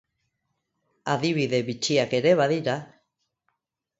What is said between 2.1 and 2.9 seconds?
ere badira.